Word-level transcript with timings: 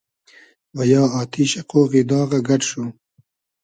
و 0.77 0.79
یا 0.93 1.03
آتیشۂ، 1.21 1.61
قۉغی 1.69 2.01
داغۂ 2.09 2.39
گئۮ 2.47 2.61
شو 2.67 2.83